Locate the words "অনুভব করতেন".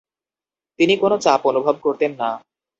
1.45-2.11